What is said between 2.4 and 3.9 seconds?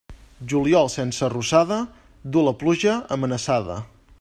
la pluja amenaçada.